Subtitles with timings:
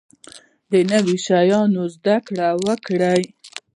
[0.71, 3.23] د نوي شیانو زده کړه وکړئ